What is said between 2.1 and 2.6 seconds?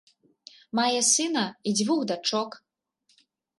дачок.